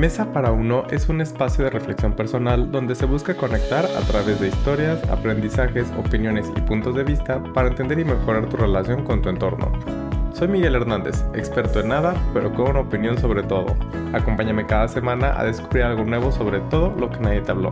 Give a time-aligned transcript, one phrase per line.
[0.00, 4.40] Mesa para Uno es un espacio de reflexión personal donde se busca conectar a través
[4.40, 9.20] de historias, aprendizajes, opiniones y puntos de vista para entender y mejorar tu relación con
[9.20, 9.70] tu entorno.
[10.32, 13.76] Soy Miguel Hernández, experto en nada, pero con una opinión sobre todo.
[14.14, 17.70] Acompáñame cada semana a descubrir algo nuevo sobre todo lo que nadie te habló.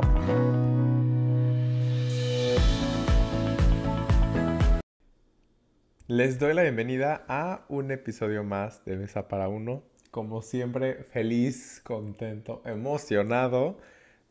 [6.09, 11.81] Les doy la bienvenida a un episodio más de Mesa para Uno como siempre, feliz,
[11.85, 13.79] contento, emocionado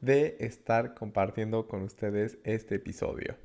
[0.02, 3.36] de estar compartiendo con ustedes este episodio.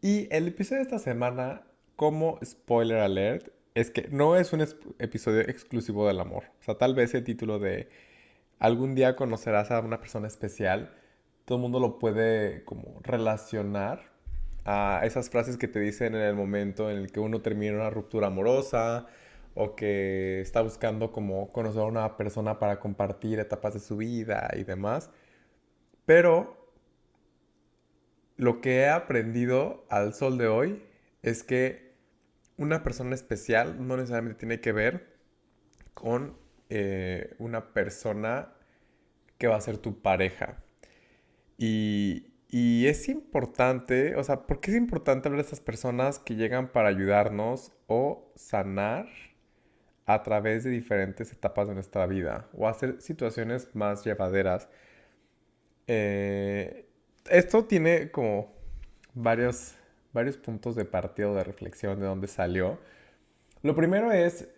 [0.00, 1.62] Y el episodio de esta semana,
[1.96, 4.66] como spoiler alert, es que no es un
[4.98, 6.44] episodio exclusivo del amor.
[6.60, 7.88] O sea, tal vez el título de
[8.58, 10.90] algún día conocerás a una persona especial,
[11.44, 14.10] todo el mundo lo puede como relacionar
[14.64, 17.90] a esas frases que te dicen en el momento en el que uno termina una
[17.90, 19.06] ruptura amorosa,
[19.54, 24.50] o que está buscando como conocer a una persona para compartir etapas de su vida
[24.56, 25.10] y demás.
[26.06, 26.72] Pero
[28.36, 30.82] lo que he aprendido al sol de hoy
[31.22, 31.94] es que
[32.56, 35.18] una persona especial no necesariamente tiene que ver
[35.94, 36.36] con
[36.68, 38.52] eh, una persona
[39.38, 40.62] que va a ser tu pareja.
[41.58, 46.36] Y, y es importante, o sea, ¿por qué es importante hablar de estas personas que
[46.36, 49.06] llegan para ayudarnos o sanar
[50.14, 54.68] a través de diferentes etapas de nuestra vida o hacer situaciones más llevaderas.
[55.86, 56.88] Eh,
[57.28, 58.52] esto tiene como
[59.14, 59.76] varios,
[60.12, 62.78] varios puntos de partido de reflexión de dónde salió.
[63.62, 64.48] Lo primero es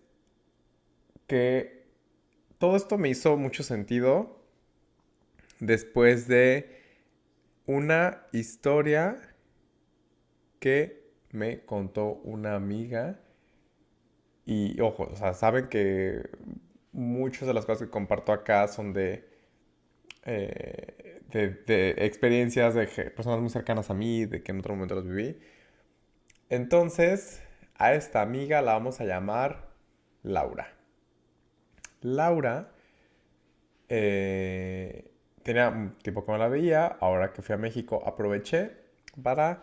[1.26, 1.86] que
[2.58, 4.40] todo esto me hizo mucho sentido
[5.60, 6.80] después de
[7.66, 9.20] una historia
[10.60, 13.21] que me contó una amiga
[14.44, 16.28] y ojo, o sea, saben que
[16.92, 19.28] muchas de las cosas que comparto acá son de,
[20.24, 25.06] eh, de, experiencias de personas muy cercanas a mí, de que en otro momento los
[25.06, 25.38] viví.
[26.48, 27.42] Entonces,
[27.76, 29.70] a esta amiga la vamos a llamar
[30.22, 30.72] Laura.
[32.02, 32.72] Laura
[33.88, 35.12] eh,
[35.42, 38.72] tenía un tiempo que no la veía, ahora que fui a México aproveché
[39.22, 39.62] para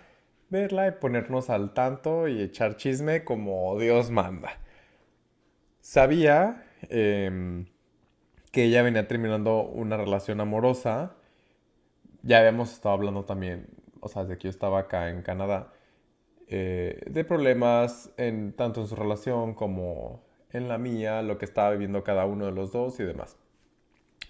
[0.49, 4.57] verla y ponernos al tanto y echar chisme como Dios manda
[5.81, 7.65] sabía em,
[8.51, 11.15] que ella venía terminando una relación amorosa.
[12.23, 13.67] Ya habíamos estado hablando también,
[14.01, 15.73] o sea, desde que yo estaba acá en Canadá,
[16.47, 21.71] eh, de problemas en, tanto en su relación como en la mía, lo que estaba
[21.71, 23.37] viviendo cada uno de los dos y demás.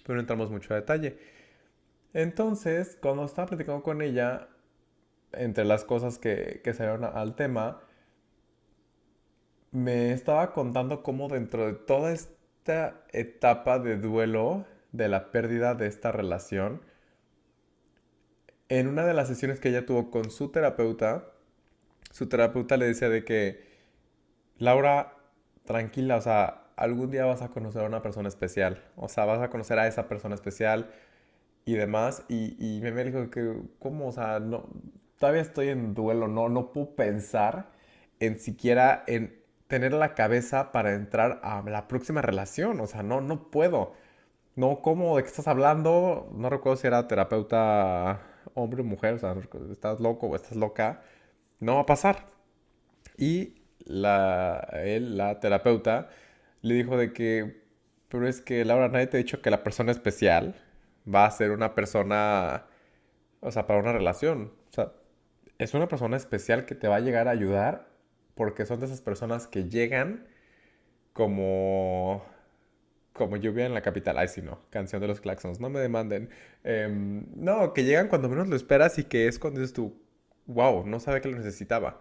[0.02, 1.18] Pero no entramos mucho a detalle.
[2.12, 4.48] Entonces, cuando estaba platicando con ella,
[5.32, 7.80] entre las cosas que, que salieron al tema,
[9.72, 15.86] me estaba contando cómo dentro de toda esta etapa de duelo de la pérdida de
[15.86, 16.82] esta relación,
[18.68, 21.32] en una de las sesiones que ella tuvo con su terapeuta,
[22.10, 23.64] su terapeuta le decía de que,
[24.58, 25.16] Laura,
[25.64, 29.40] tranquila, o sea, algún día vas a conocer a una persona especial, o sea, vas
[29.40, 30.90] a conocer a esa persona especial
[31.64, 34.08] y demás, y, y me dijo que, ¿cómo?
[34.08, 34.68] O sea, no,
[35.18, 37.70] todavía estoy en duelo, no, no puedo pensar
[38.20, 39.39] en siquiera en
[39.70, 42.80] tener la cabeza para entrar a la próxima relación.
[42.80, 43.94] O sea, no, no puedo.
[44.56, 45.16] No, ¿cómo?
[45.16, 46.28] ¿De qué estás hablando?
[46.34, 48.20] No recuerdo si era terapeuta
[48.54, 49.14] hombre o mujer.
[49.14, 49.36] O sea,
[49.72, 51.02] estás loco o estás loca.
[51.60, 52.26] No va a pasar.
[53.16, 56.08] Y la, él, la terapeuta,
[56.62, 57.62] le dijo de que,
[58.08, 60.56] pero es que Laura, nadie te ha dicho que la persona especial
[61.12, 62.66] va a ser una persona,
[63.40, 64.52] o sea, para una relación.
[64.70, 64.92] O sea,
[65.58, 67.89] es una persona especial que te va a llegar a ayudar
[68.40, 70.26] porque son de esas personas que llegan
[71.12, 72.24] como
[73.12, 74.16] como lluvia en la capital.
[74.16, 74.60] Ay, sí, no.
[74.70, 75.60] Canción de los Claxons.
[75.60, 76.30] No me demanden.
[76.64, 79.94] Em, no, que llegan cuando menos lo esperas y que es cuando dices tú,
[80.46, 82.00] wow, no sabe que lo necesitaba.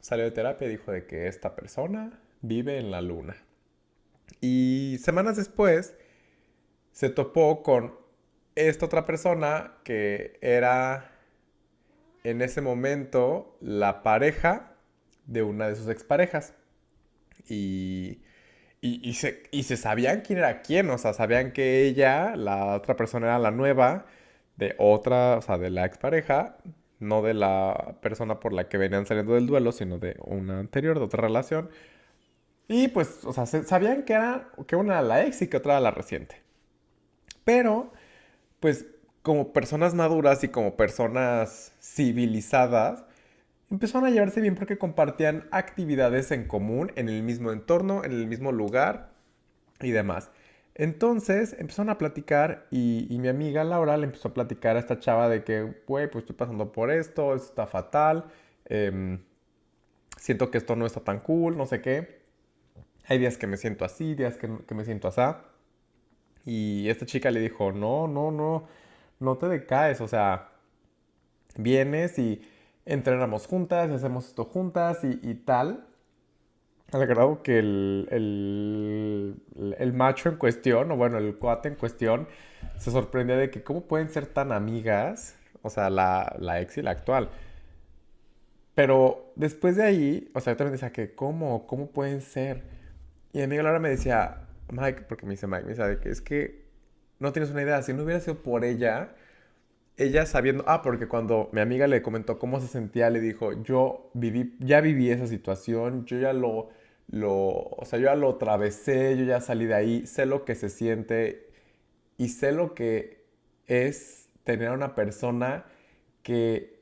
[0.00, 3.34] Salió de terapia y dijo de que esta persona vive en la luna.
[4.42, 5.94] Y semanas después
[6.90, 7.94] se topó con
[8.54, 11.10] esta otra persona que era
[12.22, 14.71] en ese momento la pareja
[15.26, 16.54] de una de sus exparejas.
[17.48, 18.22] Y,
[18.80, 22.96] y, se, y se sabían quién era quién, o sea, sabían que ella, la otra
[22.96, 24.06] persona era la nueva
[24.56, 26.56] de otra, o sea, de la expareja,
[26.98, 30.98] no de la persona por la que venían saliendo del duelo, sino de una anterior,
[30.98, 31.70] de otra relación.
[32.68, 35.74] Y pues, o sea, sabían que era que una era la ex y que otra
[35.74, 36.42] era la reciente.
[37.44, 37.92] Pero,
[38.60, 38.86] pues,
[39.22, 43.04] como personas maduras y como personas civilizadas,
[43.72, 48.26] empezaron a llevarse bien porque compartían actividades en común, en el mismo entorno, en el
[48.26, 49.10] mismo lugar
[49.80, 50.30] y demás.
[50.74, 54.98] Entonces empezaron a platicar y, y, mi amiga Laura le empezó a platicar a esta
[55.00, 58.26] chava de que, güey, pues estoy pasando por esto, esto está fatal,
[58.66, 59.18] eh,
[60.16, 62.22] siento que esto no está tan cool, no sé qué.
[63.06, 65.22] Hay días que me siento así, días que, que me siento así.
[66.44, 68.66] Y esta chica le dijo, no, no, no,
[69.20, 70.50] no te decaes, o sea,
[71.56, 72.40] vienes y
[72.86, 75.86] entrenamos juntas, y hacemos esto juntas y, y tal.
[76.92, 82.28] Al grado que el, el, el, macho en cuestión, o bueno, el cuate en cuestión,
[82.76, 86.82] se sorprendía de que cómo pueden ser tan amigas, o sea, la, la ex y
[86.82, 87.30] la actual.
[88.74, 91.66] Pero después de ahí, o sea, yo también decía que, ¿cómo?
[91.66, 92.62] ¿Cómo pueden ser?
[93.32, 96.62] Y mi amiga Laura me decía, Mike, porque me dice Mike, me dice es que
[97.18, 99.14] no tienes una idea, si no hubiera sido por ella,
[99.96, 104.10] ella sabiendo, ah, porque cuando mi amiga le comentó cómo se sentía, le dijo, yo
[104.14, 106.70] viví, ya viví esa situación, yo ya lo,
[107.08, 110.54] lo, o sea, yo ya lo atravesé, yo ya salí de ahí, sé lo que
[110.54, 111.48] se siente
[112.18, 113.24] y sé lo que
[113.66, 115.66] es tener a una persona
[116.22, 116.80] que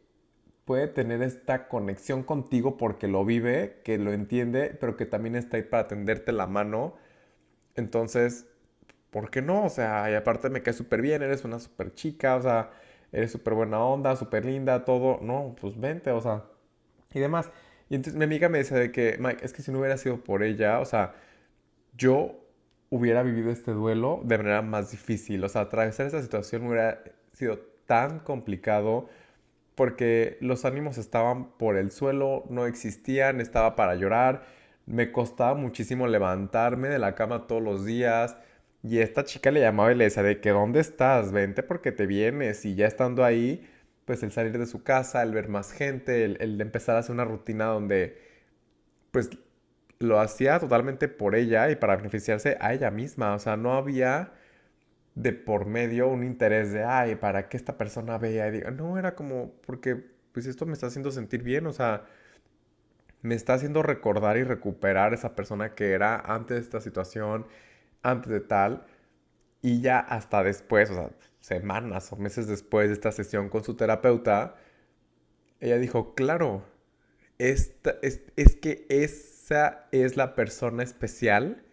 [0.65, 5.57] puede tener esta conexión contigo porque lo vive, que lo entiende, pero que también está
[5.59, 6.97] ahí para tenderte la mano.
[7.77, 8.47] Entonces,
[9.11, 9.65] ¿por qué no?
[9.65, 12.71] O sea, y aparte me cae súper bien, eres una súper chica, o sea,
[13.13, 15.19] eres súper buena onda, súper linda, todo.
[15.23, 16.45] No, pues vente, o sea,
[17.13, 17.51] y demás.
[17.89, 20.23] Y entonces mi amiga me decía de que, Mike, es que si no hubiera sido
[20.23, 21.15] por ella, o sea,
[21.97, 22.41] yo
[22.91, 25.43] hubiera vivido este duelo de manera más difícil.
[25.45, 27.03] O sea, atravesar esta situación hubiera
[27.33, 29.09] sido tan complicado
[29.75, 34.45] porque los ánimos estaban por el suelo, no existían, estaba para llorar,
[34.87, 38.37] me costaba muchísimo levantarme de la cama todos los días.
[38.83, 41.33] Y esta chica le llamaba y le decía de que ¿dónde estás?
[41.33, 42.65] Vente porque te vienes.
[42.65, 43.69] Y ya estando ahí,
[44.07, 47.13] pues el salir de su casa, el ver más gente, el, el empezar a hacer
[47.15, 48.19] una rutina donde
[49.11, 49.31] pues
[49.99, 53.35] lo hacía totalmente por ella y para beneficiarse a ella misma.
[53.35, 54.33] O sea, no había
[55.15, 58.99] de por medio un interés de, ay, para que esta persona vea y diga, no,
[58.99, 59.97] era como, porque
[60.33, 62.05] pues esto me está haciendo sentir bien, o sea,
[63.23, 67.47] me está haciendo recordar y recuperar esa persona que era antes de esta situación,
[68.03, 68.85] antes de tal,
[69.63, 71.11] y ya hasta después, o sea,
[71.41, 74.57] semanas o meses después de esta sesión con su terapeuta,
[75.61, 76.65] ella dijo, claro,
[77.39, 81.65] esta, es, es que esa es la persona especial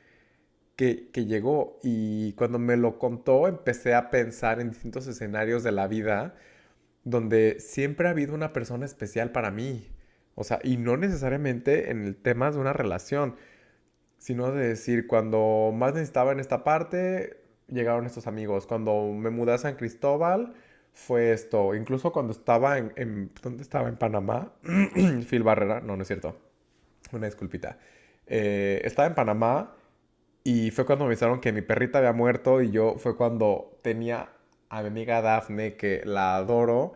[0.77, 5.87] que, llegó y cuando me lo contó empecé a pensar en distintos escenarios de la
[5.87, 6.35] vida
[7.03, 9.87] donde siempre ha habido una persona especial para mí.
[10.35, 13.37] O sea, y no necesariamente en el tema de una relación,
[14.17, 18.67] sino de decir, cuando más necesitaba en esta parte, llegaron estos amigos.
[18.67, 20.53] Cuando me mudé a San Cristóbal,
[20.93, 21.75] fue esto.
[21.75, 23.89] Incluso cuando estaba en, ¿dónde estaba?
[23.89, 24.53] En Panamá.
[25.29, 26.37] Phil Barrera, no, no es cierto.
[27.11, 27.77] Una disculpita.
[28.25, 29.75] Eh, estaba en Panamá
[30.43, 34.29] y fue cuando me avisaron que mi perrita había muerto y yo fue cuando tenía
[34.69, 36.93] a mi amiga Daphne, que la adoro,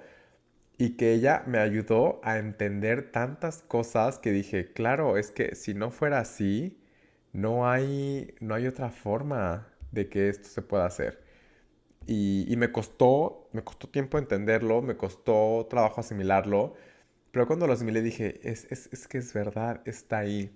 [0.77, 5.73] y que ella me ayudó a entender tantas cosas que dije, claro, es que si
[5.73, 6.80] no fuera así,
[7.33, 11.23] no hay, no hay otra forma de que esto se pueda hacer.
[12.07, 16.75] Y, y me costó, me costó tiempo entenderlo, me costó trabajo asimilarlo,
[17.31, 20.51] pero cuando lo asimilé dije, es, es, es que es verdad, está ahí.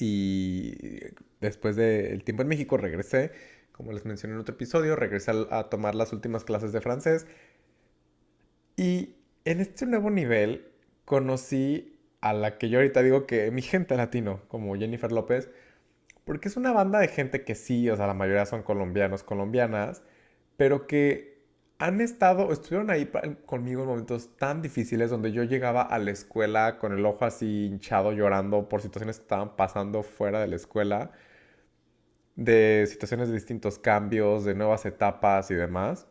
[0.00, 1.00] Y
[1.40, 3.32] después del tiempo en México regresé,
[3.72, 7.26] como les mencioné en otro episodio, regresé a, tomar las últimas clases de francés.
[8.76, 10.68] Y en este nuevo nivel
[11.04, 15.50] conocí a la que yo ahorita digo que mi gente latino, como Jennifer López,
[16.24, 20.02] porque es una banda de gente que sí, o sea, la mayoría son colombianos, colombianas,
[20.56, 21.34] pero que
[21.78, 23.10] han estado, estuvieron ahí
[23.46, 27.66] conmigo en momentos tan difíciles donde yo llegaba a la escuela con el ojo así
[27.66, 31.12] hinchado, llorando por situaciones que estaban pasando fuera de la escuela,
[32.36, 36.06] de situaciones de distintos cambios, de nuevas etapas y demás.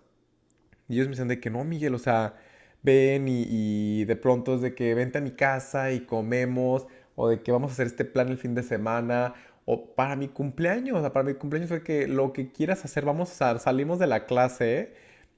[0.88, 2.36] Y ellos me dicen de que no, Miguel, o sea,
[2.82, 7.30] ven y, y de pronto es de que vente a mi casa y comemos, o
[7.30, 10.98] de que vamos a hacer este plan el fin de semana, o para mi cumpleaños,
[10.98, 14.08] o sea, para mi cumpleaños fue que lo que quieras hacer, vamos a salimos de
[14.08, 14.94] la clase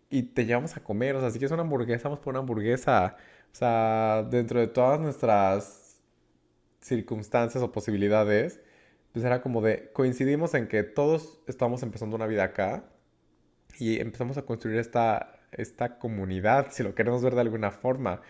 [0.10, 1.16] y te llevamos a comer.
[1.16, 3.18] O sea, si quieres una hamburguesa, vamos por una hamburguesa.
[3.54, 6.02] O sea, dentro de todas nuestras
[6.82, 8.62] circunstancias o posibilidades,
[9.12, 12.86] pues era como de, coincidimos en que todos estamos empezando una vida acá
[13.80, 18.22] y empezamos a construir esta, esta comunidad, si lo queremos ver de alguna forma.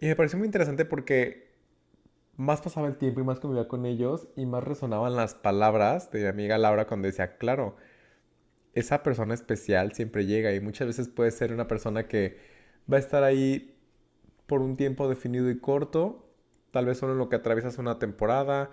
[0.00, 1.45] Y me pareció muy interesante porque
[2.36, 6.20] más pasaba el tiempo y más convivía con ellos y más resonaban las palabras de
[6.20, 7.76] mi amiga Laura cuando decía, claro,
[8.74, 12.38] esa persona especial siempre llega y muchas veces puede ser una persona que
[12.92, 13.74] va a estar ahí
[14.46, 16.28] por un tiempo definido y corto,
[16.72, 18.70] tal vez solo lo que atraviesas una temporada,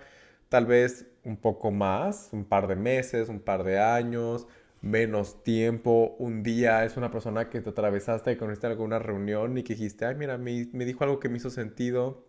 [0.48, 4.46] tal vez un poco más, un par de meses, un par de años,
[4.82, 9.62] menos tiempo, un día, es una persona que te atravesaste y conociste alguna reunión y
[9.62, 12.24] que dijiste, ay, mira, me, me dijo algo que me hizo sentido.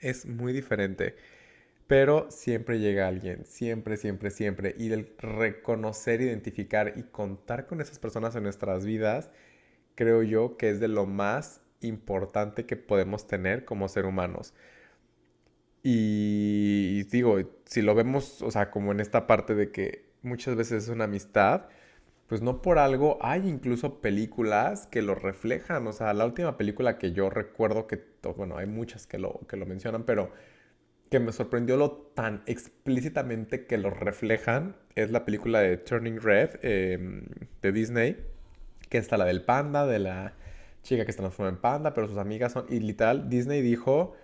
[0.00, 1.14] Es muy diferente.
[1.86, 4.74] Pero siempre llega alguien, siempre, siempre, siempre.
[4.78, 9.30] Y el reconocer, identificar y contar con esas personas en nuestras vidas,
[9.94, 14.52] creo yo que es de lo más importante que podemos tener como ser humanos.
[15.82, 20.84] Y, digo, si lo vemos, o sea, como en esta parte de que muchas veces
[20.84, 21.68] es una amistad,
[22.26, 25.86] pues no por algo hay incluso películas que lo reflejan.
[25.86, 28.02] O sea, la última película que yo recuerdo que,
[28.36, 30.30] bueno, hay muchas que lo, que lo mencionan, pero
[31.10, 36.58] que me sorprendió lo tan explícitamente que lo reflejan es la película de Turning Red
[36.62, 37.24] em,
[37.62, 38.16] de Disney,
[38.88, 40.34] que está la del panda, de la
[40.82, 42.66] chica que se transforma en panda, pero sus amigas son...
[42.68, 44.14] Y literal, Disney dijo,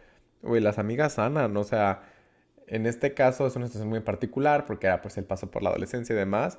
[0.42, 2.02] uy, las amigas sanan, o sea,
[2.66, 5.70] en este caso es una situación muy particular porque era pues el paso por la
[5.70, 6.58] adolescencia y demás,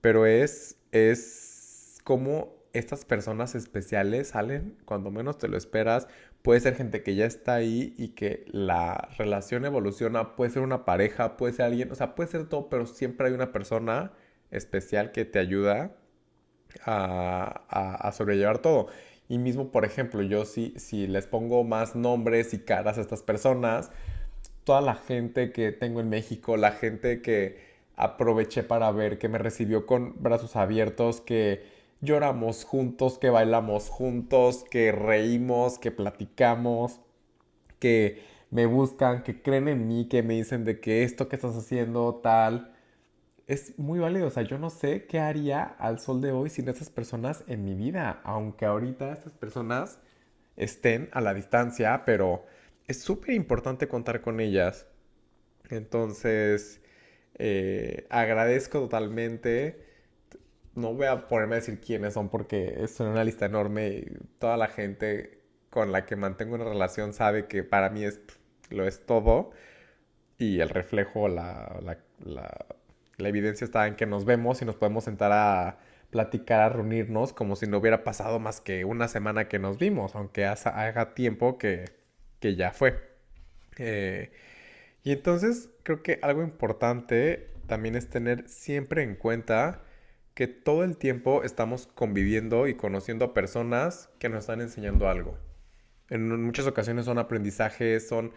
[0.00, 6.08] pero es, es como estas personas especiales salen cuando menos te lo esperas.
[6.42, 10.36] Puede ser gente que ya está ahí y que la relación evoluciona.
[10.36, 13.34] Puede ser una pareja, puede ser alguien, o sea, puede ser todo, pero siempre hay
[13.34, 14.12] una persona
[14.50, 15.96] especial que te ayuda
[16.84, 18.88] a, a, sobrellevar todo.
[19.28, 23.22] Y mismo, por ejemplo, yo si, si les pongo más nombres y caras a estas
[23.22, 23.90] personas,
[24.64, 27.58] toda la gente que tengo en México, la gente que
[27.98, 31.66] aproveché para ver, que me recibió con brazos abiertos, que
[32.00, 37.00] lloramos juntos, que bailamos juntos, que reímos, que platicamos,
[37.80, 41.56] que me buscan, que creen en mí, que me dicen de que esto que estás
[41.56, 42.72] haciendo tal.
[43.48, 46.68] Es muy válido, o sea, yo no sé qué haría al sol de hoy sin
[46.68, 49.98] esas personas en mi vida, aunque ahorita estas personas
[50.56, 52.44] estén a la distancia, pero
[52.86, 54.86] es súper importante contar con ellas.
[55.70, 56.80] Entonces,
[57.38, 59.86] eh, agradezco totalmente
[60.74, 64.04] no voy a ponerme a decir quiénes son porque es una lista enorme
[64.38, 65.38] toda la gente
[65.70, 68.20] con la que mantengo una relación sabe que para mí es,
[68.70, 69.52] lo es todo
[70.38, 71.98] y el reflejo, la, la,
[73.18, 75.78] la, evidencia está en que nos vemos y nos podemos sentar a
[76.10, 80.14] platicar, a reunirnos como si no hubiera pasado más que una semana que nos vimos,
[80.14, 81.86] aunque haga tiempo que,
[82.40, 82.98] que ya fue.
[83.78, 84.32] Eh,
[85.02, 89.82] y entonces creo que algo importante también es tener siempre en cuenta
[90.34, 95.36] que todo el tiempo estamos conviviendo y conociendo a personas que nos están enseñando algo.
[96.10, 98.32] En muchas ocasiones son aprendizajes, son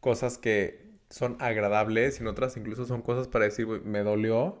[0.00, 4.60] cosas que son agradables y en otras incluso son cosas para decir, me dolió,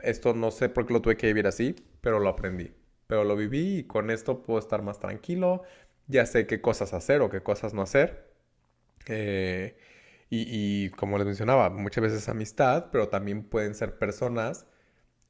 [0.00, 2.72] esto no sé por qué lo tuve que vivir así, pero lo aprendí,
[3.06, 5.62] pero lo viví y con esto puedo estar más tranquilo,
[6.06, 8.28] ya sé qué cosas hacer o qué cosas no hacer.
[9.06, 9.76] Eh,
[10.30, 10.46] y,
[10.86, 14.66] y como les mencionaba, muchas veces amistad, pero también pueden ser personas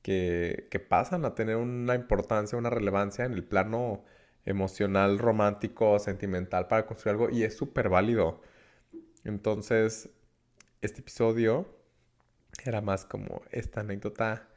[0.02, 4.04] que, pasan a tener una importancia, una relevancia en el plano
[4.44, 8.40] emocional, romántico, sentimental para construir algo y es súper válido.
[9.24, 10.10] Entonces,
[10.80, 11.68] este episodio
[12.64, 14.48] era más como esta anécdota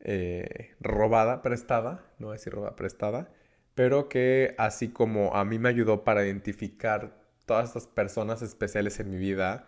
[0.00, 3.32] eh, robada, prestada, no voy a decir robada, prestada,
[3.74, 9.10] pero que así como a mí me ayudó para identificar todas estas personas especiales en
[9.10, 9.66] mi vida,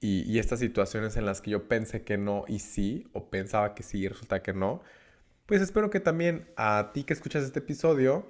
[0.00, 3.82] y, estas situaciones en las que yo pensé que no y sí, o pensaba que
[3.82, 4.80] sí y resulta que no,
[5.46, 8.26] pues espero que también a ti que escuchas este episodio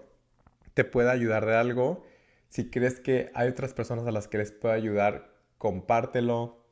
[0.74, 2.06] te pueda ayudar de algo.
[2.48, 6.64] Si crees que hay otras personas a las que les pueda ayudar, compártelo,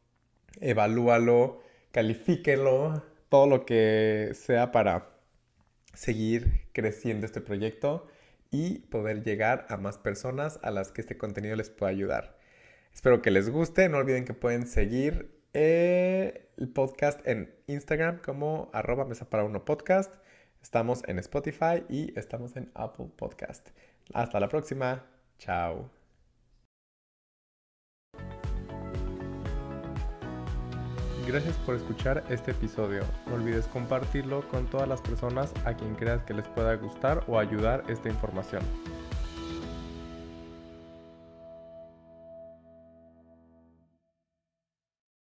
[0.61, 5.11] evalúalo, califíquelo, todo lo que sea para
[5.93, 8.07] seguir creciendo este proyecto
[8.51, 12.39] y poder llegar a más personas a las que este contenido les pueda ayudar.
[12.93, 13.89] Espero que les guste.
[13.89, 19.65] No olviden que pueden seguir eh, el podcast en Instagram como arroba mesa para uno
[19.65, 20.15] podcast.
[20.63, 23.69] Estamos en Spotify y estamos en Apple Podcast.
[24.13, 25.05] Hasta la próxima.
[25.39, 25.96] Chao.
[31.27, 33.03] Gracias por escuchar este episodio.
[33.27, 37.41] No olvides compartirlo con todas las personas a quien creas que les pueda gustar o
[37.41, 38.63] ayudar esta información.